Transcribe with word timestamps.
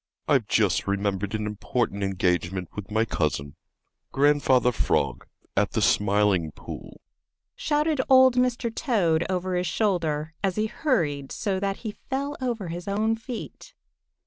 "I've 0.27 0.47
just 0.47 0.87
remembered 0.87 1.35
an 1.35 1.45
important 1.45 2.01
engagement 2.01 2.69
with 2.75 2.89
my 2.89 3.05
cousin, 3.05 3.55
Grandfather 4.11 4.71
Frog, 4.71 5.27
at 5.55 5.73
the 5.73 5.81
Smiling 5.83 6.51
Pool," 6.53 6.99
shouted 7.55 8.01
old 8.09 8.33
Mr. 8.35 8.73
Toad 8.73 9.23
over 9.29 9.53
his 9.53 9.67
shoulder, 9.67 10.33
as 10.43 10.55
he 10.55 10.65
hurried 10.65 11.31
so 11.31 11.59
that 11.59 11.77
he 11.85 11.91
fell 12.09 12.35
over 12.41 12.69
his 12.69 12.87
own 12.87 13.15
feet. 13.15 13.75